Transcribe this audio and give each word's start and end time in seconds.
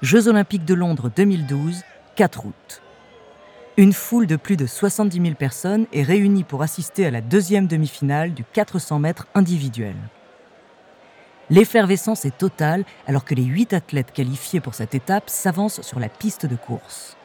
Jeux 0.00 0.28
olympiques 0.28 0.64
de 0.64 0.74
Londres 0.74 1.10
2012, 1.16 1.82
4 2.14 2.46
août. 2.46 2.82
Une 3.76 3.92
foule 3.92 4.28
de 4.28 4.36
plus 4.36 4.56
de 4.56 4.64
70 4.64 5.20
000 5.20 5.34
personnes 5.34 5.86
est 5.92 6.04
réunie 6.04 6.44
pour 6.44 6.62
assister 6.62 7.04
à 7.04 7.10
la 7.10 7.20
deuxième 7.20 7.66
demi-finale 7.66 8.32
du 8.32 8.44
400 8.44 9.00
mètres 9.00 9.26
individuel. 9.34 9.96
L'effervescence 11.50 12.24
est 12.24 12.38
totale 12.38 12.84
alors 13.08 13.24
que 13.24 13.34
les 13.34 13.42
huit 13.42 13.72
athlètes 13.72 14.12
qualifiés 14.12 14.60
pour 14.60 14.76
cette 14.76 14.94
étape 14.94 15.28
s'avancent 15.28 15.82
sur 15.82 15.98
la 15.98 16.08
piste 16.08 16.46
de 16.46 16.54
course. 16.54 17.16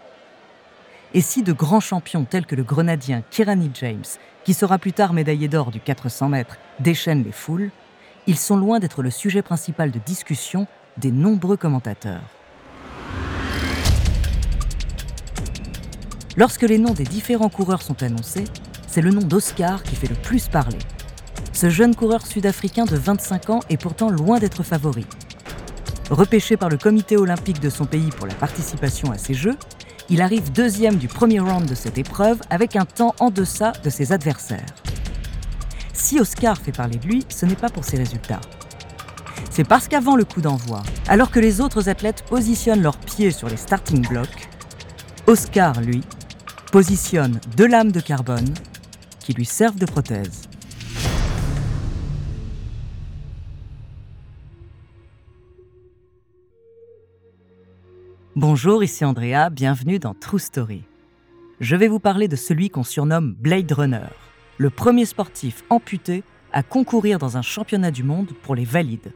Et 1.14 1.22
si 1.22 1.44
de 1.44 1.54
grands 1.54 1.80
champions 1.80 2.26
tels 2.26 2.48
que 2.48 2.56
le 2.56 2.64
grenadien 2.64 3.22
Kirani 3.30 3.70
James, 3.76 4.02
qui 4.46 4.56
sera 4.56 4.80
plus 4.80 4.94
tard 4.94 5.14
médaillé 5.14 5.48
d'or 5.48 5.70
du 5.70 5.80
400 5.80 6.30
mètres, 6.30 6.58
déchaînent 6.80 7.24
les 7.24 7.34
foules, 7.34 7.70
ils 8.26 8.40
sont 8.40 8.58
loin 8.58 8.80
d'être 8.80 9.04
le 9.04 9.12
sujet 9.12 9.44
principal 9.44 9.92
de 9.92 10.00
discussion 10.00 10.66
des 10.98 11.12
nombreux 11.12 11.58
commentateurs. 11.58 12.24
Lorsque 16.36 16.64
les 16.64 16.80
noms 16.80 16.94
des 16.94 17.04
différents 17.04 17.50
coureurs 17.50 17.84
sont 17.84 18.02
annoncés, 18.02 18.46
c'est 18.88 19.02
le 19.02 19.12
nom 19.12 19.22
d'Oscar 19.22 19.84
qui 19.84 19.96
fait 19.96 20.08
le 20.08 20.16
plus 20.16 20.48
parler. 20.48 20.80
Ce 21.52 21.70
jeune 21.70 21.96
coureur 21.96 22.26
sud-africain 22.26 22.86
de 22.86 22.96
25 22.96 23.50
ans 23.52 23.60
est 23.70 23.78
pourtant 23.78 24.10
loin 24.10 24.40
d'être 24.40 24.64
favori. 24.64 25.06
Repêché 26.10 26.58
par 26.58 26.70
le 26.70 26.78
comité 26.78 27.18
olympique 27.18 27.60
de 27.60 27.70
son 27.70 27.86
pays 27.86 28.10
pour 28.10 28.26
la 28.26 28.34
participation 28.34 29.12
à 29.12 29.20
ces 29.20 29.36
Jeux, 29.36 29.58
il 30.10 30.24
arrive 30.24 30.52
deuxième 30.52 30.96
du 30.96 31.08
premier 31.08 31.40
round 31.40 31.68
de 31.68 31.76
cette 31.76 32.00
épreuve 32.00 32.42
avec 32.50 32.76
un 32.76 32.86
temps 32.86 33.14
en 33.20 33.30
deçà 33.30 33.72
de 33.84 33.92
ses 33.92 34.12
adversaires. 34.12 34.66
Si 35.94 36.20
Oscar 36.20 36.58
fait 36.58 36.72
parler 36.72 36.98
de 36.98 37.08
lui, 37.08 37.24
ce 37.30 37.46
n'est 37.46 37.56
pas 37.56 37.70
pour 37.70 37.86
ses 37.86 37.98
résultats. 37.98 38.42
C'est 39.52 39.68
parce 39.68 39.88
qu'avant 39.88 40.16
le 40.16 40.26
coup 40.26 40.42
d'envoi, 40.42 40.82
alors 41.08 41.30
que 41.30 41.40
les 41.40 41.62
autres 41.62 41.90
athlètes 41.90 42.24
positionnent 42.28 42.82
leurs 42.82 42.98
pieds 42.98 43.30
sur 43.30 43.50
les 43.50 43.58
starting 43.58 44.08
blocks, 44.08 44.50
Oscar, 45.28 45.80
lui, 45.80 46.02
positionne 46.74 47.40
deux 47.56 47.68
lames 47.68 47.92
de 47.92 48.00
carbone 48.00 48.52
qui 49.20 49.34
lui 49.34 49.46
servent 49.46 49.78
de 49.78 49.86
prothèse. 49.86 50.50
Bonjour, 58.36 58.84
ici 58.84 59.06
Andrea, 59.06 59.52
bienvenue 59.52 60.00
dans 60.00 60.16
True 60.16 60.40
Story. 60.40 60.82
Je 61.60 61.76
vais 61.76 61.88
vous 61.88 62.00
parler 62.00 62.28
de 62.28 62.36
celui 62.36 62.72
qu'on 62.72 62.82
surnomme 62.82 63.36
Blade 63.36 63.72
Runner, 63.72 64.10
le 64.58 64.72
premier 64.72 65.06
sportif 65.06 65.64
amputé 65.70 66.24
à 66.54 66.64
concourir 66.64 67.20
dans 67.20 67.38
un 67.38 67.44
championnat 67.44 67.92
du 67.92 68.02
monde 68.02 68.32
pour 68.42 68.56
les 68.56 68.66
valides. 68.66 69.14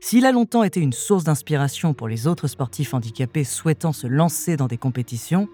S'il 0.00 0.24
a 0.24 0.32
longtemps 0.32 0.62
été 0.62 0.80
une 0.80 0.94
source 0.94 1.24
d'inspiration 1.24 1.92
pour 1.92 2.08
les 2.08 2.26
autres 2.26 2.46
sportifs 2.46 2.94
handicapés 2.94 3.44
souhaitant 3.44 3.92
se 3.92 4.06
lancer 4.06 4.56
dans 4.56 4.68
des 4.68 4.78
compétitions, 4.78 5.50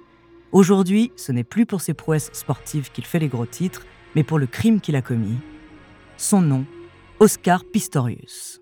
aujourd'hui, 0.52 1.12
ce 1.16 1.32
n'est 1.32 1.44
plus 1.44 1.66
pour 1.66 1.80
ses 1.80 1.94
prouesses 1.94 2.30
sportives 2.32 2.90
qu'il 2.90 3.04
fait 3.04 3.18
les 3.18 3.28
gros 3.28 3.46
titres, 3.46 3.86
mais 4.14 4.24
pour 4.24 4.38
le 4.38 4.46
crime 4.46 4.80
qu'il 4.80 4.96
a 4.96 5.02
commis. 5.02 5.38
Son 6.16 6.40
nom, 6.40 6.64
Oscar 7.18 7.64
Pistorius. 7.64 8.60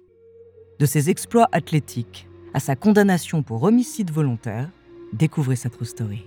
De 0.79 0.87
ses 0.87 1.11
exploits 1.11 1.49
athlétiques 1.53 2.29
à 2.55 2.61
sa 2.61 2.77
condamnation 2.77 3.43
pour 3.43 3.63
homicide 3.63 4.11
volontaire, 4.11 4.71
découvrez 5.13 5.57
sa 5.57 5.71
true 5.71 5.85
story. 5.85 6.25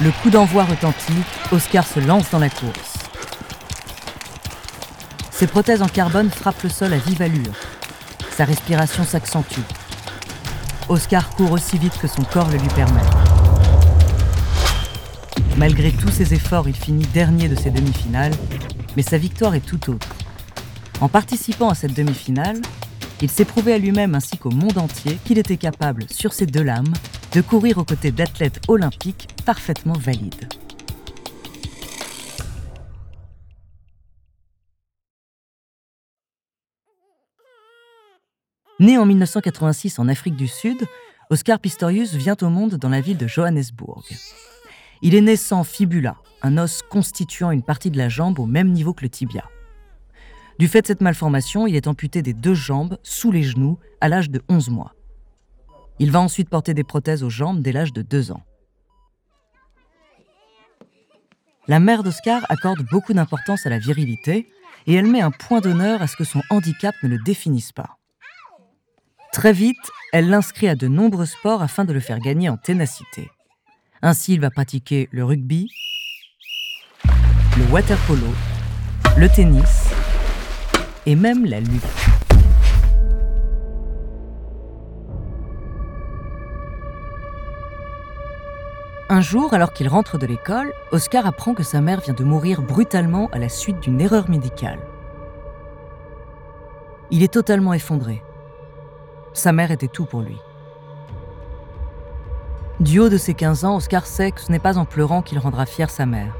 Le 0.00 0.10
coup 0.10 0.28
d'envoi 0.28 0.64
retentit, 0.64 1.22
Oscar 1.52 1.86
se 1.86 2.00
lance 2.00 2.30
dans 2.30 2.40
la 2.40 2.50
course. 2.50 2.94
Ses 5.30 5.46
prothèses 5.46 5.82
en 5.82 5.88
carbone 5.88 6.30
frappent 6.30 6.64
le 6.64 6.68
sol 6.68 6.92
à 6.92 6.98
vive 6.98 7.22
allure. 7.22 7.54
Sa 8.36 8.44
respiration 8.44 9.04
s'accentue. 9.04 9.60
Oscar 10.88 11.30
court 11.30 11.52
aussi 11.52 11.78
vite 11.78 11.96
que 11.96 12.08
son 12.08 12.22
corps 12.22 12.48
le 12.50 12.58
lui 12.58 12.68
permet. 12.68 13.00
Malgré 15.56 15.92
tous 15.92 16.10
ses 16.10 16.34
efforts, 16.34 16.68
il 16.68 16.74
finit 16.74 17.06
dernier 17.06 17.48
de 17.48 17.54
ses 17.54 17.70
demi-finales, 17.70 18.34
mais 18.96 19.02
sa 19.02 19.16
victoire 19.16 19.54
est 19.54 19.64
tout 19.64 19.90
autre. 19.90 20.08
En 21.00 21.08
participant 21.08 21.68
à 21.68 21.74
cette 21.76 21.94
demi-finale, 21.94 22.60
il 23.22 23.30
s'est 23.30 23.44
prouvé 23.44 23.72
à 23.72 23.78
lui-même 23.78 24.14
ainsi 24.14 24.36
qu'au 24.36 24.50
monde 24.50 24.78
entier 24.78 25.18
qu'il 25.24 25.38
était 25.38 25.56
capable, 25.56 26.04
sur 26.10 26.32
ses 26.32 26.46
deux 26.46 26.62
lames, 26.62 26.92
de 27.32 27.40
courir 27.40 27.78
aux 27.78 27.84
côtés 27.84 28.10
d'athlètes 28.10 28.60
olympiques 28.68 29.28
parfaitement 29.44 29.94
valides. 29.94 30.48
Né 38.80 38.98
en 38.98 39.06
1986 39.06 39.98
en 40.00 40.08
Afrique 40.08 40.36
du 40.36 40.48
Sud, 40.48 40.84
Oscar 41.30 41.60
Pistorius 41.60 42.14
vient 42.14 42.36
au 42.42 42.50
monde 42.50 42.74
dans 42.74 42.88
la 42.88 43.00
ville 43.00 43.16
de 43.16 43.26
Johannesburg. 43.26 44.04
Il 45.00 45.14
est 45.14 45.20
né 45.20 45.36
sans 45.36 45.64
fibula, 45.64 46.16
un 46.42 46.58
os 46.58 46.82
constituant 46.82 47.50
une 47.50 47.62
partie 47.62 47.90
de 47.90 47.98
la 47.98 48.08
jambe 48.08 48.38
au 48.40 48.46
même 48.46 48.72
niveau 48.72 48.92
que 48.92 49.02
le 49.02 49.10
tibia. 49.10 49.44
Du 50.58 50.68
fait 50.68 50.82
de 50.82 50.86
cette 50.86 51.00
malformation, 51.00 51.66
il 51.66 51.74
est 51.74 51.88
amputé 51.88 52.22
des 52.22 52.32
deux 52.32 52.54
jambes, 52.54 52.98
sous 53.02 53.32
les 53.32 53.42
genoux, 53.42 53.78
à 54.00 54.08
l'âge 54.08 54.30
de 54.30 54.42
11 54.48 54.70
mois. 54.70 54.94
Il 55.98 56.10
va 56.10 56.20
ensuite 56.20 56.48
porter 56.48 56.74
des 56.74 56.84
prothèses 56.84 57.22
aux 57.22 57.30
jambes 57.30 57.60
dès 57.60 57.72
l'âge 57.72 57.92
de 57.92 58.02
2 58.02 58.32
ans. 58.32 58.42
La 61.66 61.80
mère 61.80 62.02
d'Oscar 62.02 62.44
accorde 62.50 62.84
beaucoup 62.90 63.14
d'importance 63.14 63.66
à 63.66 63.70
la 63.70 63.78
virilité 63.78 64.48
et 64.86 64.94
elle 64.94 65.06
met 65.06 65.22
un 65.22 65.30
point 65.30 65.60
d'honneur 65.60 66.02
à 66.02 66.06
ce 66.06 66.16
que 66.16 66.24
son 66.24 66.42
handicap 66.50 66.94
ne 67.02 67.08
le 67.08 67.18
définisse 67.18 67.72
pas. 67.72 67.96
Très 69.32 69.52
vite, 69.52 69.90
elle 70.12 70.28
l'inscrit 70.28 70.68
à 70.68 70.76
de 70.76 70.86
nombreux 70.86 71.26
sports 71.26 71.62
afin 71.62 71.84
de 71.84 71.92
le 71.92 72.00
faire 72.00 72.20
gagner 72.20 72.48
en 72.48 72.56
ténacité. 72.56 73.30
Ainsi, 74.02 74.34
il 74.34 74.40
va 74.40 74.50
pratiquer 74.50 75.08
le 75.10 75.24
rugby, 75.24 75.70
le 77.04 77.72
waterpolo, 77.72 78.28
le 79.16 79.28
tennis 79.28 79.88
et 81.06 81.16
même 81.16 81.44
la 81.44 81.60
lutte. 81.60 81.84
Un 89.10 89.20
jour, 89.20 89.52
alors 89.52 89.72
qu'il 89.72 89.86
rentre 89.86 90.18
de 90.18 90.26
l'école, 90.26 90.72
Oscar 90.90 91.26
apprend 91.26 91.54
que 91.54 91.62
sa 91.62 91.80
mère 91.80 92.00
vient 92.00 92.14
de 92.14 92.24
mourir 92.24 92.62
brutalement 92.62 93.28
à 93.32 93.38
la 93.38 93.50
suite 93.50 93.80
d'une 93.80 94.00
erreur 94.00 94.30
médicale. 94.30 94.78
Il 97.10 97.22
est 97.22 97.32
totalement 97.32 97.74
effondré. 97.74 98.22
Sa 99.34 99.52
mère 99.52 99.70
était 99.70 99.88
tout 99.88 100.06
pour 100.06 100.22
lui. 100.22 100.38
Du 102.80 102.98
haut 102.98 103.08
de 103.10 103.18
ses 103.18 103.34
15 103.34 103.64
ans, 103.66 103.76
Oscar 103.76 104.06
sait 104.06 104.32
que 104.32 104.40
ce 104.40 104.50
n'est 104.50 104.58
pas 104.58 104.78
en 104.78 104.84
pleurant 104.84 105.22
qu'il 105.22 105.38
rendra 105.38 105.66
fière 105.66 105.90
sa 105.90 106.06
mère. 106.06 106.34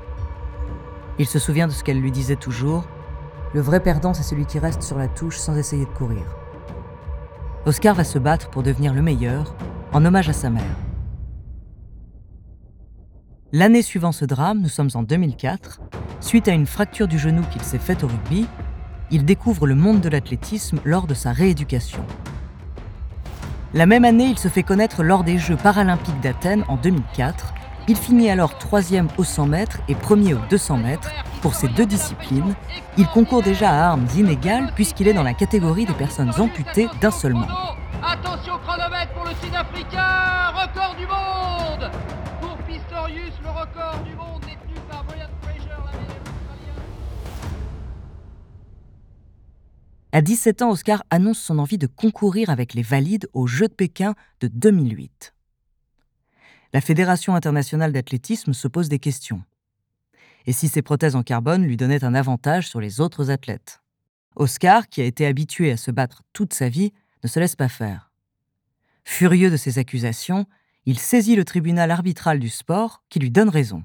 Il 1.19 1.27
se 1.27 1.39
souvient 1.39 1.69
de 1.69 1.73
ce 1.73 1.85
qu'elle 1.85 2.01
lui 2.01 2.11
disait 2.11 2.35
toujours 2.35 2.85
Le 3.55 3.61
vrai 3.61 3.79
perdant, 3.79 4.15
c'est 4.15 4.25
celui 4.25 4.47
qui 4.47 4.59
reste 4.59 4.83
sur 4.83 4.99
la 4.99 5.07
touche 5.07 5.39
sans 5.39 5.57
essayer 5.57 5.85
de 5.85 5.91
courir. 5.91 6.25
Oscar 7.67 7.95
va 7.95 8.03
se 8.03 8.19
battre 8.19 8.51
pour 8.51 8.65
devenir 8.65 8.93
le 8.93 9.01
meilleur, 9.01 9.55
en 9.93 10.05
hommage 10.05 10.29
à 10.29 10.33
sa 10.33 10.51
mère. 10.51 10.77
L'année 13.53 13.83
suivant 13.83 14.11
ce 14.11 14.25
drame, 14.25 14.61
nous 14.61 14.69
sommes 14.69 14.91
en 14.95 15.05
2004, 15.05 15.81
suite 16.19 16.49
à 16.49 16.53
une 16.53 16.67
fracture 16.67 17.07
du 17.07 17.17
genou 17.17 17.43
qu'il 17.53 17.63
s'est 17.63 17.79
faite 17.79 18.03
au 18.03 18.09
rugby, 18.09 18.49
il 19.13 19.25
découvre 19.25 19.69
le 19.69 19.77
monde 19.77 20.01
de 20.01 20.09
l'athlétisme 20.09 20.81
lors 20.85 21.07
de 21.07 21.15
sa 21.15 21.31
rééducation. 21.31 22.05
La 23.73 23.87
même 23.87 24.05
année, 24.05 24.27
il 24.27 24.39
se 24.39 24.49
fait 24.49 24.65
connaître 24.65 25.05
lors 25.05 25.23
des 25.23 25.39
Jeux 25.39 25.57
paralympiques 25.57 26.21
d'Athènes 26.21 26.65
en 26.67 26.77
2004. 26.77 27.55
Il 27.87 27.97
finit 27.97 28.31
alors 28.31 28.57
troisième 28.57 29.09
au 29.19 29.25
100 29.25 29.47
mètres 29.47 29.79
et 29.89 29.95
premier 29.95 30.33
au 30.33 30.39
200 30.49 30.79
mètres. 30.79 31.11
Pour 31.43 31.55
ces 31.55 31.69
deux 31.69 31.85
disciplines, 31.85 32.55
il 32.97 33.07
concourt 33.09 33.43
déjà 33.43 33.69
à 33.69 33.91
armes 33.91 34.07
inégales 34.17 34.73
puisqu'il 34.75 35.07
est 35.07 35.13
dans 35.13 35.23
la 35.23 35.35
catégorie 35.35 35.85
des 35.85 35.93
personnes 35.93 36.33
amputées 36.39 36.89
d'un 37.03 37.11
seul 37.11 37.35
membre. 37.35 37.77
Attention 38.03 38.55
chronomètre 38.65 39.13
pour 39.13 39.25
le 39.25 39.35
Sud-Africain, 39.43 40.51
record 40.55 40.95
du 40.99 41.07
monde 41.07 41.91
Pour 42.41 42.57
Pistorius, 42.67 43.35
le 43.43 43.51
record 43.51 44.03
du 44.03 44.15
monde 44.15 44.41
détenu 44.41 44.81
par 44.89 45.05
Brian 45.05 45.29
Fraser. 45.43 45.69
À 50.13 50.23
17 50.23 50.63
ans, 50.63 50.71
Oscar 50.71 51.03
annonce 51.11 51.39
son 51.39 51.59
envie 51.59 51.77
de 51.77 51.87
concourir 51.87 52.49
avec 52.49 52.73
les 52.73 52.83
valides 52.83 53.29
aux 53.35 53.47
Jeux 53.47 53.69
de 53.69 53.75
Pékin 53.75 54.15
de 54.41 54.49
2008. 54.49 55.35
La 56.75 56.81
Fédération 56.81 57.37
internationale 57.37 57.93
d'athlétisme 57.93 58.53
se 58.53 58.67
pose 58.67 58.89
des 58.89 58.99
questions. 58.99 59.45
Et 60.45 60.53
si 60.53 60.67
ces 60.67 60.83
prothèses 60.83 61.15
en 61.15 61.23
carbone 61.23 61.63
lui 61.63 61.77
donnaient 61.77 62.03
un 62.03 62.17
avantage 62.17 62.69
sur 62.69 62.81
les 62.81 63.01
autres 63.01 63.31
athlètes? 63.31 63.81
Oscar, 64.35 64.89
qui 64.89 65.01
a 65.01 65.05
été 65.05 65.25
habitué 65.25 65.71
à 65.71 65.77
se 65.77 65.93
battre 65.93 66.25
toute 66.33 66.53
sa 66.53 66.69
vie, 66.69 66.93
ne 67.23 67.29
se 67.29 67.39
laisse 67.39 67.55
pas 67.55 67.69
faire. 67.69 68.11
Furieux 69.05 69.53
de 69.53 69.57
ces 69.57 69.79
accusations, 69.79 70.47
il 70.85 70.99
saisit 70.99 71.37
le 71.37 71.45
tribunal 71.45 71.93
arbitral 71.93 72.41
du 72.41 72.49
sport 72.49 73.05
qui 73.09 73.21
lui 73.21 73.31
donne 73.31 73.51
raison. 73.51 73.85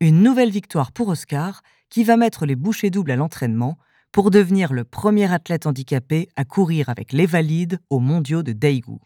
Une 0.00 0.22
nouvelle 0.22 0.50
victoire 0.50 0.92
pour 0.92 1.08
Oscar 1.08 1.60
qui 1.90 2.04
va 2.04 2.16
mettre 2.16 2.46
les 2.46 2.56
bouchées 2.56 2.88
doubles 2.88 3.10
à 3.10 3.16
l'entraînement 3.16 3.76
pour 4.12 4.30
devenir 4.30 4.72
le 4.72 4.84
premier 4.84 5.30
athlète 5.30 5.66
handicapé 5.66 6.30
à 6.36 6.46
courir 6.46 6.88
avec 6.88 7.12
les 7.12 7.26
valides 7.26 7.80
aux 7.90 8.00
mondiaux 8.00 8.42
de 8.42 8.52
Daegu. 8.54 8.96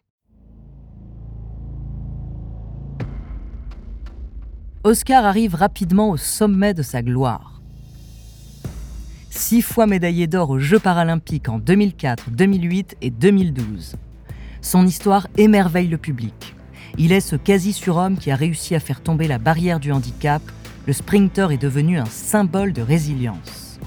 Oscar 4.85 5.25
arrive 5.25 5.55
rapidement 5.55 6.11
au 6.11 6.17
sommet 6.17 6.75
de 6.75 6.83
sa 6.83 7.03
gloire. 7.03 7.61
Six 9.31 9.63
fois 9.63 9.87
médaillé 9.87 10.27
d'or 10.27 10.51
aux 10.51 10.59
Jeux 10.59 10.81
paralympiques 10.81 11.49
en 11.49 11.61
2004, 11.61 12.31
2008 12.31 12.97
et 13.01 13.11
2012. 13.11 13.95
Son 14.61 14.85
histoire 14.85 15.29
émerveille 15.37 15.87
le 15.87 15.99
public. 15.99 16.57
Il 16.99 17.13
est 17.13 17.21
ce 17.21 17.37
quasi-surhomme 17.37 18.19
qui 18.19 18.33
a 18.33 18.37
réussi 18.37 18.75
à 18.75 18.81
faire 18.81 19.01
tomber 19.01 19.29
la 19.29 19.39
barrière 19.39 19.79
du 19.79 19.93
handicap. 19.93 20.43
Le 20.89 20.93
sprinter 20.93 21.53
est 21.53 21.63
devenu 21.63 21.99
un 21.99 22.07
symbole 22.07 22.73
de 22.73 22.83
résilience. 22.83 23.79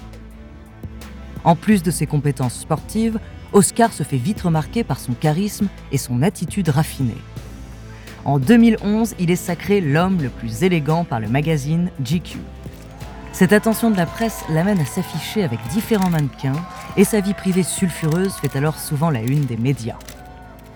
En 1.43 1.57
plus 1.57 1.83
de 1.83 1.91
ses 1.91 2.07
compétences 2.07 2.61
sportives, 2.61 3.19
Oscar 3.51 3.91
se 3.91 4.03
fait 4.03 4.15
vite 4.15 4.41
remarquer 4.41 4.85
par 4.85 5.01
son 5.01 5.13
charisme 5.13 5.67
et 5.91 5.97
son 5.97 6.21
attitude 6.21 6.69
raffinée. 6.69 7.17
En 8.25 8.39
2011, 8.39 9.13
il 9.19 9.29
est 9.29 9.35
sacré 9.35 9.81
l'homme 9.81 10.19
le 10.19 10.29
plus 10.29 10.63
élégant 10.63 11.03
par 11.03 11.19
le 11.19 11.27
magazine 11.27 11.91
GQ. 12.01 12.39
Cette 13.31 13.53
attention 13.53 13.91
de 13.91 13.97
la 13.97 14.07
presse 14.07 14.43
l'amène 14.49 14.79
à 14.79 14.85
s'afficher 14.85 15.43
avec 15.43 15.59
différents 15.69 16.09
mannequins 16.09 16.65
et 16.97 17.03
sa 17.03 17.19
vie 17.19 17.35
privée 17.35 17.61
sulfureuse 17.61 18.33
fait 18.33 18.55
alors 18.55 18.79
souvent 18.79 19.11
la 19.11 19.21
une 19.21 19.45
des 19.45 19.57
médias. 19.57 19.99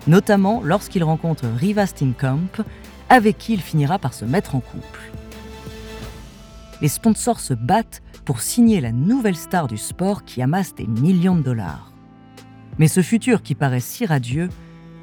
Notamment 0.05 0.61
lorsqu'il 0.63 1.03
rencontre 1.03 1.45
Riva 1.47 1.87
Steenkamp, 1.87 2.63
avec 3.09 3.39
qui 3.39 3.53
il 3.53 3.61
finira 3.61 3.97
par 3.97 4.13
se 4.13 4.25
mettre 4.25 4.53
en 4.53 4.59
couple. 4.59 5.11
Les 6.81 6.87
sponsors 6.87 7.39
se 7.39 7.55
battent 7.55 8.03
pour 8.25 8.41
signer 8.41 8.79
la 8.79 8.91
nouvelle 8.91 9.35
star 9.35 9.67
du 9.67 9.77
sport 9.77 10.23
qui 10.23 10.43
amasse 10.43 10.75
des 10.75 10.85
millions 10.85 11.35
de 11.35 11.41
dollars. 11.41 11.93
Mais 12.77 12.87
ce 12.87 13.01
futur 13.01 13.41
qui 13.41 13.55
paraît 13.55 13.79
si 13.79 14.05
radieux 14.05 14.49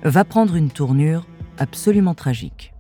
va 0.05 0.23
prendre 0.23 0.55
une 0.55 0.71
tournure 0.71 1.27
absolument 1.59 2.15
tragique. 2.15 2.73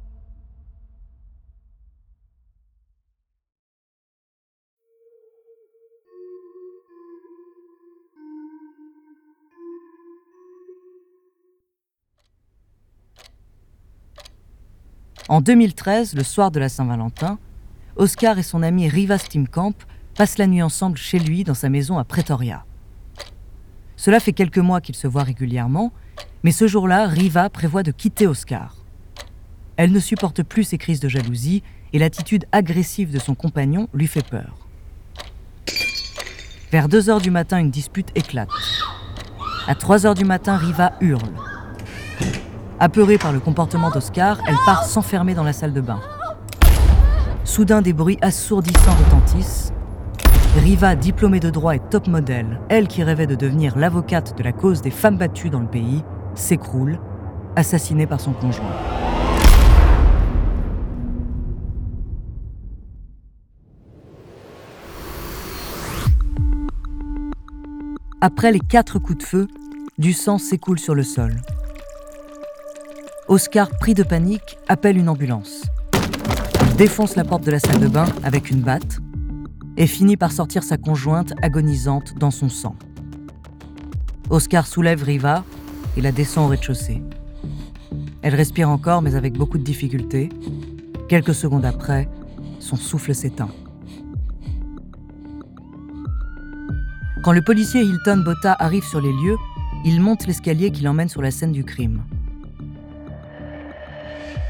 En 15.29 15.41
2013, 15.41 16.15
le 16.15 16.23
soir 16.23 16.53
de 16.53 16.61
la 16.61 16.69
Saint-Valentin, 16.69 17.39
Oscar 17.97 18.39
et 18.39 18.45
son 18.45 18.63
ami 18.63 18.89
Riva 18.89 19.19
Stimkamp 19.19 19.75
passent 20.15 20.39
la 20.39 20.47
nuit 20.47 20.63
ensemble 20.63 20.97
chez 20.97 21.19
lui 21.19 21.43
dans 21.43 21.55
sa 21.55 21.69
maison 21.69 21.99
à 21.99 22.05
Pretoria. 22.05 22.65
Cela 23.97 24.21
fait 24.21 24.33
quelques 24.33 24.59
mois 24.59 24.81
qu'ils 24.81 24.95
se 24.95 25.09
voient 25.09 25.25
régulièrement, 25.25 25.93
mais 26.43 26.53
ce 26.53 26.67
jour-là, 26.67 27.07
Riva 27.07 27.51
prévoit 27.51 27.83
de 27.83 27.91
quitter 27.91 28.27
Oscar. 28.27 28.77
Elle 29.77 29.93
ne 29.93 30.01
supporte 30.01 30.43
plus 30.43 30.65
ses 30.65 30.79
crises 30.79 31.01
de 31.01 31.09
jalousie 31.09 31.63
et 31.93 31.99
l'attitude 31.99 32.47
agressive 32.53 33.13
de 33.13 33.19
son 33.19 33.35
compagnon 33.35 33.89
lui 33.93 34.07
fait 34.07 34.27
peur. 34.27 34.57
Vers 36.73 36.89
2 36.89 37.11
heures 37.11 37.21
du 37.21 37.31
matin, 37.31 37.59
une 37.59 37.71
dispute 37.71 38.11
éclate. 38.15 38.49
À 39.69 39.75
3 39.75 40.07
heures 40.07 40.15
du 40.15 40.25
matin, 40.25 40.57
Riva 40.57 40.93
hurle. 41.01 41.31
Apeurée 42.79 43.19
par 43.19 43.33
le 43.33 43.41
comportement 43.41 43.91
d'Oscar, 43.91 44.39
elle 44.47 44.57
part 44.67 44.85
s'enfermer 44.85 45.35
dans 45.35 45.45
la 45.45 45.53
salle 45.53 45.73
de 45.73 45.81
bain. 45.81 46.01
Soudain, 47.45 47.81
des 47.81 47.93
bruits 47.93 48.19
assourdissants 48.21 48.97
retentissent. 49.05 49.73
Riva, 50.57 50.95
diplômée 50.95 51.41
de 51.41 51.51
droit 51.51 51.75
et 51.75 51.81
top 51.81 52.09
modèle, 52.09 52.61
elle 52.69 52.89
qui 52.89 53.03
rêvait 53.03 53.27
de 53.27 53.35
devenir 53.35 53.79
l'avocate 53.79 54.37
de 54.37 54.43
la 54.43 54.53
cause 54.53 54.83
des 54.83 54.91
femmes 54.91 55.17
battues 55.17 55.51
dans 55.51 55.61
le 55.61 55.67
pays, 55.67 56.03
s'écroule, 56.37 56.99
assassinée 57.57 58.07
par 58.07 58.21
son 58.21 58.33
conjoint. 58.33 58.65
Après 68.21 68.51
les 68.51 68.61
quatre 68.61 68.99
coups 68.99 69.19
de 69.19 69.23
feu, 69.23 69.47
du 69.99 70.13
sang 70.13 70.39
s'écoule 70.39 70.79
sur 70.79 70.95
le 70.95 71.03
sol. 71.03 71.37
Oscar, 73.29 73.69
pris 73.81 73.95
de 73.95 74.03
panique, 74.03 74.59
appelle 74.69 74.97
une 74.97 75.09
ambulance. 75.09 75.63
Il 76.63 76.77
défonce 76.77 77.17
la 77.17 77.25
porte 77.25 77.45
de 77.45 77.51
la 77.51 77.59
salle 77.59 77.81
de 77.81 77.89
bain 77.89 78.07
avec 78.23 78.51
une 78.51 78.61
batte 78.61 79.01
et 79.77 79.87
finit 79.87 80.17
par 80.17 80.33
sortir 80.33 80.63
sa 80.63 80.77
conjointe 80.77 81.33
agonisante 81.43 82.15
dans 82.19 82.31
son 82.31 82.49
sang. 82.49 82.77
Oscar 84.31 84.67
soulève 84.67 85.03
Riva 85.03 85.45
et 85.97 86.01
la 86.01 86.13
descend 86.13 86.47
au 86.47 86.49
rez-de-chaussée. 86.49 87.03
Elle 88.23 88.35
respire 88.35 88.69
encore, 88.69 89.03
mais 89.03 89.15
avec 89.15 89.35
beaucoup 89.35 89.59
de 89.59 89.63
difficulté. 89.63 90.29
Quelques 91.09 91.35
secondes 91.35 91.65
après, 91.65 92.09
son 92.59 92.77
souffle 92.77 93.15
s'éteint. 93.15 93.51
Quand 97.23 97.33
le 97.33 97.43
policier 97.43 97.83
Hilton 97.83 98.23
Botta 98.25 98.57
arrive 98.59 98.85
sur 98.85 99.01
les 99.01 99.13
lieux, 99.13 99.37
il 99.85 100.01
monte 100.01 100.27
l'escalier 100.27 100.71
qui 100.71 100.83
l'emmène 100.83 101.09
sur 101.09 101.23
la 101.23 101.31
scène 101.31 101.53
du 101.53 101.65
crime. 101.65 102.03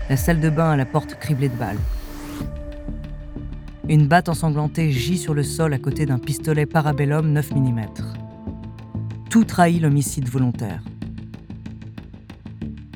La 0.08 0.16
salle 0.16 0.40
de 0.40 0.50
bain 0.50 0.70
a 0.70 0.76
la 0.76 0.86
porte 0.86 1.18
criblée 1.18 1.48
de 1.48 1.56
balles. 1.56 1.78
Une 3.88 4.08
batte 4.08 4.28
ensanglantée 4.28 4.90
gît 4.90 5.18
sur 5.18 5.34
le 5.34 5.42
sol 5.42 5.72
à 5.72 5.78
côté 5.78 6.06
d'un 6.06 6.18
pistolet 6.18 6.66
Parabellum 6.66 7.32
9 7.32 7.54
mm. 7.54 7.80
Tout 9.30 9.44
trahit 9.44 9.80
l'homicide 9.80 10.28
volontaire. 10.28 10.82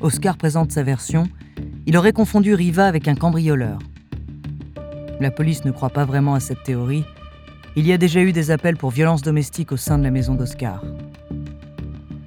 Oscar 0.00 0.38
présente 0.38 0.72
sa 0.72 0.82
version. 0.82 1.24
Il 1.86 1.96
aurait 1.96 2.12
confondu 2.12 2.54
Riva 2.54 2.86
avec 2.86 3.06
un 3.06 3.14
cambrioleur. 3.14 3.78
La 5.20 5.30
police 5.30 5.64
ne 5.66 5.70
croit 5.70 5.90
pas 5.90 6.06
vraiment 6.06 6.34
à 6.34 6.40
cette 6.40 6.62
théorie. 6.62 7.04
Il 7.76 7.86
y 7.86 7.92
a 7.92 7.98
déjà 7.98 8.22
eu 8.22 8.32
des 8.32 8.50
appels 8.50 8.78
pour 8.78 8.90
violence 8.90 9.20
domestique 9.20 9.72
au 9.72 9.76
sein 9.76 9.98
de 9.98 10.02
la 10.02 10.10
maison 10.10 10.34
d'Oscar. 10.34 10.82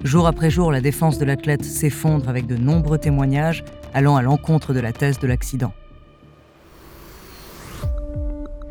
Jour 0.04 0.28
après 0.28 0.50
jour, 0.50 0.70
la 0.70 0.80
défense 0.80 1.18
de 1.18 1.24
l'athlète 1.24 1.64
s'effondre 1.64 2.28
avec 2.28 2.46
de 2.46 2.56
nombreux 2.56 2.98
témoignages 2.98 3.64
allant 3.92 4.14
à 4.16 4.22
l'encontre 4.22 4.72
de 4.72 4.80
la 4.80 4.92
thèse 4.92 5.18
de 5.18 5.26
l'accident. 5.26 5.72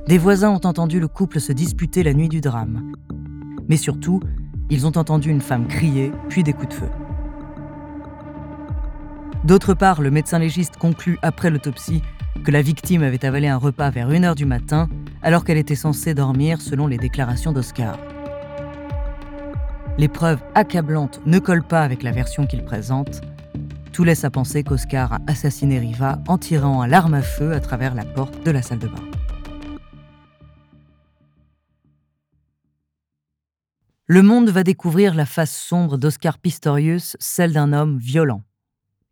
Des 0.07 0.17
voisins 0.17 0.51
ont 0.51 0.65
entendu 0.65 0.99
le 0.99 1.07
couple 1.07 1.39
se 1.39 1.51
disputer 1.51 2.03
la 2.03 2.13
nuit 2.13 2.29
du 2.29 2.39
drame. 2.39 2.93
Mais 3.67 3.77
surtout, 3.77 4.21
ils 4.69 4.85
ont 4.85 4.97
entendu 4.97 5.29
une 5.29 5.41
femme 5.41 5.67
crier, 5.67 6.11
puis 6.29 6.43
des 6.43 6.53
coups 6.53 6.69
de 6.69 6.73
feu. 6.73 6.89
D'autre 9.43 9.73
part, 9.73 10.01
le 10.01 10.09
médecin 10.09 10.39
légiste 10.39 10.77
conclut 10.77 11.19
après 11.21 11.49
l'autopsie 11.49 12.01
que 12.45 12.51
la 12.51 12.61
victime 12.61 13.03
avait 13.03 13.25
avalé 13.25 13.47
un 13.49 13.57
repas 13.57 13.89
vers 13.89 14.09
1h 14.09 14.35
du 14.35 14.45
matin 14.45 14.87
alors 15.21 15.43
qu'elle 15.43 15.57
était 15.57 15.75
censée 15.75 16.13
dormir 16.13 16.61
selon 16.61 16.87
les 16.87 16.97
déclarations 16.97 17.51
d'Oscar. 17.51 17.97
Les 19.97 20.07
preuves 20.07 20.41
accablantes 20.55 21.19
ne 21.25 21.39
collent 21.39 21.67
pas 21.67 21.83
avec 21.83 22.03
la 22.03 22.11
version 22.11 22.47
qu'il 22.47 22.63
présente. 22.63 23.19
Tout 23.91 24.05
laisse 24.05 24.23
à 24.23 24.31
penser 24.31 24.63
qu'Oscar 24.63 25.13
a 25.13 25.19
assassiné 25.27 25.77
Riva 25.77 26.19
en 26.27 26.37
tirant 26.37 26.81
à 26.81 26.87
l'arme 26.87 27.13
à 27.13 27.21
feu 27.21 27.51
à 27.51 27.59
travers 27.59 27.95
la 27.95 28.05
porte 28.05 28.45
de 28.45 28.51
la 28.51 28.61
salle 28.61 28.79
de 28.79 28.87
bain. 28.87 29.03
Le 34.05 34.21
monde 34.21 34.49
va 34.49 34.63
découvrir 34.63 35.13
la 35.15 35.25
face 35.25 35.55
sombre 35.55 35.97
d'Oscar 35.97 36.37
Pistorius, 36.37 37.17
celle 37.19 37.51
d'un 37.51 37.73
homme 37.73 37.97
violent. 37.97 38.43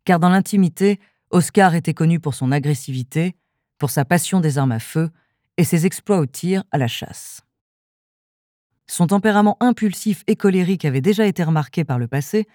Car 0.04 0.18
dans 0.18 0.28
l'intimité, 0.28 1.00
Oscar 1.30 1.74
était 1.74 1.94
connu 1.94 2.20
pour 2.20 2.34
son 2.34 2.52
agressivité, 2.52 3.36
pour 3.78 3.90
sa 3.90 4.04
passion 4.04 4.40
des 4.40 4.58
armes 4.58 4.72
à 4.72 4.78
feu 4.78 5.10
et 5.56 5.64
ses 5.64 5.86
exploits 5.86 6.18
au 6.18 6.26
tir 6.26 6.64
à 6.70 6.78
la 6.78 6.88
chasse. 6.88 7.42
Son 8.86 9.06
tempérament 9.06 9.56
impulsif 9.60 10.24
et 10.26 10.36
colérique 10.36 10.84
avait 10.84 11.00
déjà 11.00 11.26
été 11.26 11.42
remarqué 11.42 11.84
par 11.84 11.98
le 11.98 12.08
passé, 12.08 12.46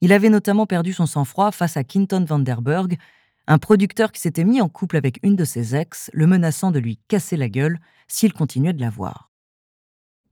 il 0.00 0.12
avait 0.12 0.28
notamment 0.28 0.66
perdu 0.66 0.92
son 0.92 1.06
sang-froid 1.06 1.52
face 1.52 1.76
à 1.76 1.84
Quinton 1.84 2.24
Vanderberg, 2.24 2.98
un 3.46 3.58
producteur 3.58 4.12
qui 4.12 4.20
s'était 4.20 4.44
mis 4.44 4.60
en 4.60 4.68
couple 4.68 4.96
avec 4.96 5.18
une 5.22 5.36
de 5.36 5.44
ses 5.44 5.74
ex, 5.74 6.10
le 6.12 6.26
menaçant 6.26 6.70
de 6.70 6.78
lui 6.78 6.98
casser 7.08 7.36
la 7.36 7.48
gueule 7.48 7.78
s'il 8.08 8.32
continuait 8.32 8.72
de 8.72 8.80
la 8.80 8.90
voir. 8.90 9.30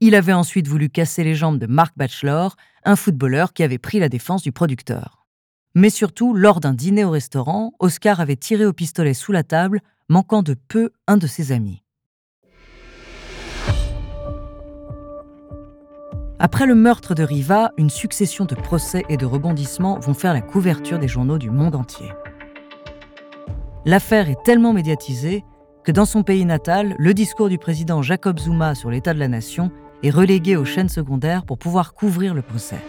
Il 0.01 0.13
avait 0.13 0.33
ensuite 0.33 0.67
voulu 0.67 0.89
casser 0.89 1.23
les 1.23 1.35
jambes 1.35 1.57
de 1.57 1.67
Mark 1.67 1.93
Batchelor, 1.95 2.57
un 2.83 2.95
footballeur 2.95 3.53
qui 3.53 3.63
avait 3.63 3.77
pris 3.77 3.99
la 3.99 4.09
défense 4.09 4.43
du 4.43 4.51
producteur. 4.51 5.24
Mais 5.75 5.89
surtout, 5.89 6.33
lors 6.33 6.61
d'un 6.61 6.73
dîner 6.73 7.03
au 7.03 7.11
restaurant, 7.11 7.73
Oscar 7.79 8.21
avait 8.21 8.37
tiré 8.37 8.65
au 8.65 8.71
pistolet 8.71 9.13
sous 9.13 9.33
la 9.33 9.43
table, 9.43 9.81
manquant 10.07 10.41
de 10.41 10.53
peu 10.53 10.91
un 11.05 11.17
de 11.17 11.27
ses 11.27 11.51
amis. 11.51 11.83
Après 16.39 16.65
le 16.65 16.75
meurtre 16.75 17.13
de 17.13 17.23
Riva, 17.23 17.71
une 17.77 17.89
succession 17.89 18.45
de 18.45 18.55
procès 18.55 19.03
et 19.09 19.17
de 19.17 19.25
rebondissements 19.25 19.99
vont 19.99 20.13
faire 20.13 20.33
la 20.33 20.41
couverture 20.41 20.99
des 20.99 21.07
journaux 21.09 21.37
du 21.37 21.49
monde 21.49 21.75
entier. 21.75 22.11
L'affaire 23.85 24.29
est 24.29 24.43
tellement 24.43 24.73
médiatisée 24.73 25.43
que 25.83 25.91
dans 25.91 26.05
son 26.05 26.23
pays 26.23 26.45
natal, 26.45 26.95
le 26.97 27.13
discours 27.13 27.49
du 27.49 27.57
président 27.57 28.01
Jacob 28.01 28.39
Zuma 28.39 28.75
sur 28.75 28.89
l'état 28.89 29.13
de 29.13 29.19
la 29.19 29.27
nation 29.27 29.71
est 30.03 30.09
relégué 30.09 30.55
aux 30.55 30.65
chaînes 30.65 30.89
secondaires 30.89 31.45
pour 31.45 31.57
pouvoir 31.57 31.93
couvrir 31.93 32.33
le 32.33 32.41
procès. 32.41 32.79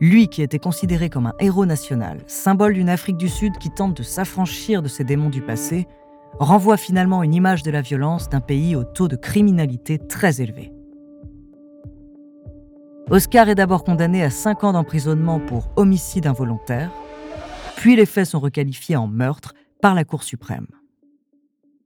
Lui 0.00 0.28
qui 0.28 0.42
était 0.42 0.58
considéré 0.58 1.08
comme 1.08 1.26
un 1.26 1.34
héros 1.38 1.64
national, 1.64 2.18
symbole 2.26 2.74
d'une 2.74 2.90
Afrique 2.90 3.16
du 3.16 3.28
Sud 3.28 3.56
qui 3.58 3.70
tente 3.70 3.96
de 3.96 4.02
s'affranchir 4.02 4.82
de 4.82 4.88
ses 4.88 5.04
démons 5.04 5.30
du 5.30 5.40
passé, 5.40 5.86
renvoie 6.38 6.76
finalement 6.76 7.22
une 7.22 7.32
image 7.32 7.62
de 7.62 7.70
la 7.70 7.80
violence 7.80 8.28
d'un 8.28 8.40
pays 8.40 8.76
au 8.76 8.84
taux 8.84 9.08
de 9.08 9.16
criminalité 9.16 9.98
très 9.98 10.42
élevé. 10.42 10.70
Oscar 13.08 13.48
est 13.48 13.54
d'abord 13.54 13.84
condamné 13.84 14.22
à 14.22 14.30
5 14.30 14.64
ans 14.64 14.72
d'emprisonnement 14.72 15.40
pour 15.40 15.70
homicide 15.76 16.26
involontaire, 16.26 16.90
puis 17.76 17.96
les 17.96 18.06
faits 18.06 18.26
sont 18.26 18.40
requalifiés 18.40 18.96
en 18.96 19.06
meurtre 19.06 19.54
par 19.80 19.94
la 19.94 20.04
Cour 20.04 20.24
suprême. 20.24 20.66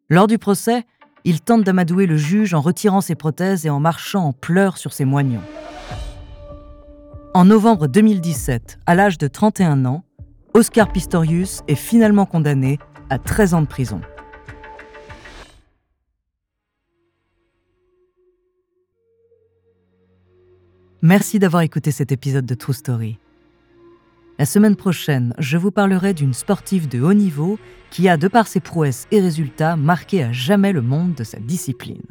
Lors 0.09 0.27
du 0.27 0.39
procès, 0.39 0.85
il 1.25 1.43
tente 1.43 1.63
d'amadouer 1.63 2.07
le 2.07 2.17
juge 2.17 2.55
en 2.55 2.61
retirant 2.61 3.03
ses 3.03 3.15
prothèses 3.15 3.67
et 3.67 3.71
en 3.71 3.79
marchant 3.79 4.25
en 4.25 4.33
pleurs 4.33 4.79
sur 4.79 4.93
ses 4.93 5.05
moignons. 5.05 5.43
En 7.33 7.45
novembre 7.45 7.87
2017, 7.87 8.81
à 8.87 8.97
l'âge 8.97 9.17
de 9.17 9.29
31 9.29 9.85
ans, 9.85 10.03
Oscar 10.53 10.91
Pistorius 10.91 11.61
est 11.69 11.77
finalement 11.77 12.27
condamné 12.27 12.81
à 13.09 13.19
13 13.21 13.55
ans 13.55 13.63
de 13.63 13.69
prison. 13.69 14.01
Merci 21.03 21.39
d'avoir 21.39 21.63
écouté 21.63 21.93
cet 21.93 22.11
épisode 22.11 22.47
de 22.47 22.55
True 22.55 22.75
Story. 22.75 23.21
La 24.41 24.45
semaine 24.45 24.75
prochaine, 24.75 25.33
je 25.39 25.57
vous 25.57 25.71
parlerai 25.71 26.15
d'une 26.15 26.35
sportive 26.35 26.89
de 26.89 27.01
haut 27.01 27.15
niveau 27.15 27.61
qui 27.93 28.09
a, 28.09 28.17
de 28.17 28.27
par 28.27 28.49
ses 28.49 28.59
prouesses 28.59 29.07
et 29.13 29.21
résultats, 29.21 29.77
marqué 29.77 30.25
à 30.25 30.33
jamais 30.33 30.73
le 30.73 30.83
monde 30.83 31.15
de 31.15 31.23
sa 31.23 31.39
discipline. 31.39 32.03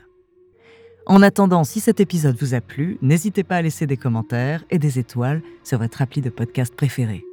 En 1.09 1.23
attendant, 1.23 1.63
si 1.63 1.79
cet 1.79 1.99
épisode 1.99 2.37
vous 2.39 2.53
a 2.53 2.61
plu, 2.61 2.99
n'hésitez 3.01 3.43
pas 3.43 3.55
à 3.55 3.61
laisser 3.63 3.87
des 3.87 3.97
commentaires 3.97 4.63
et 4.69 4.77
des 4.77 4.99
étoiles 4.99 5.41
sur 5.63 5.79
votre 5.79 6.03
appli 6.03 6.21
de 6.21 6.29
podcast 6.29 6.75
préféré. 6.75 7.25